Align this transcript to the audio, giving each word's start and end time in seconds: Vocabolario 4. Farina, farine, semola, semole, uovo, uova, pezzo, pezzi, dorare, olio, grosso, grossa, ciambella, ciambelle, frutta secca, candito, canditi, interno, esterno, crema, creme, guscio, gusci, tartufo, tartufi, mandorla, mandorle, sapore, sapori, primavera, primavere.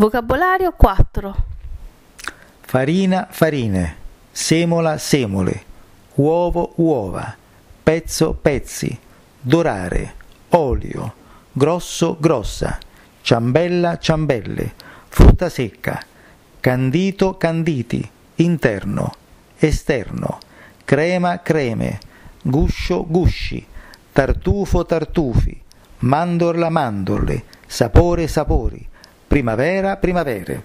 Vocabolario 0.00 0.72
4. 0.72 1.36
Farina, 2.62 3.28
farine, 3.30 3.96
semola, 4.30 4.96
semole, 4.96 5.62
uovo, 6.14 6.72
uova, 6.76 7.36
pezzo, 7.82 8.32
pezzi, 8.32 8.98
dorare, 9.38 10.14
olio, 10.48 11.12
grosso, 11.52 12.16
grossa, 12.18 12.78
ciambella, 13.20 13.98
ciambelle, 13.98 14.72
frutta 15.06 15.50
secca, 15.50 16.02
candito, 16.60 17.36
canditi, 17.36 18.10
interno, 18.36 19.14
esterno, 19.58 20.38
crema, 20.82 21.42
creme, 21.42 21.98
guscio, 22.40 23.04
gusci, 23.06 23.66
tartufo, 24.12 24.86
tartufi, 24.86 25.60
mandorla, 25.98 26.70
mandorle, 26.70 27.44
sapore, 27.66 28.28
sapori, 28.28 28.88
primavera, 29.30 30.00
primavere. 30.00 30.60